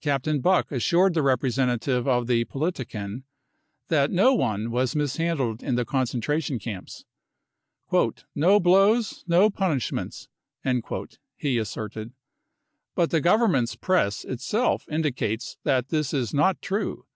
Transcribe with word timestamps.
Captain 0.00 0.40
Buck 0.40 0.70
assured 0.70 1.12
the 1.14 1.24
representative 1.24 2.06
of 2.06 2.28
the 2.28 2.44
Politiken 2.44 3.24
that 3.88 4.12
no 4.12 4.32
one 4.32 4.70
was 4.70 4.94
mishandled 4.94 5.60
in 5.60 5.74
the 5.74 5.84
concentration 5.84 6.60
camps." 6.60 7.04
No 8.36 8.60
blows, 8.60 9.24
no 9.26 9.50
punishments," 9.50 10.28
he 11.36 11.58
asserted. 11.58 12.12
But 12.94 13.10
the 13.10 13.20
Government's 13.20 13.74
Press 13.74 14.24
itself 14.24 14.88
indicates 14.88 15.56
that 15.64 15.88
this 15.88 16.14
is 16.14 16.32
not 16.32 16.62
true. 16.62 17.06